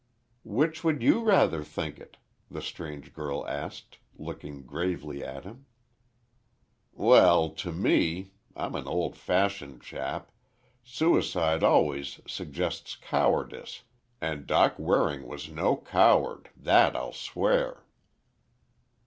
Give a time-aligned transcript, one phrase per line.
[0.43, 2.17] "Which would you rather think it?"
[2.49, 5.67] the strange girl asked, looking gravely at him.
[6.91, 13.83] "Well, to me—I'm an old fashioned chap—suicide always suggests cowardice,
[14.19, 17.85] and Doc Waring was no coward, that I'll swear!"